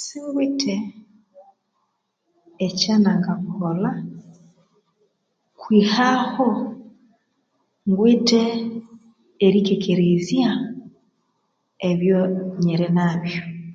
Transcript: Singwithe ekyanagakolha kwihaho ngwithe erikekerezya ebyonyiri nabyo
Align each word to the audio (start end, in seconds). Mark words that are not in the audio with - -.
Singwithe 0.00 0.76
ekyanagakolha 2.66 3.92
kwihaho 5.60 6.48
ngwithe 7.88 8.42
erikekerezya 9.46 10.50
ebyonyiri 11.90 12.88
nabyo 12.96 13.40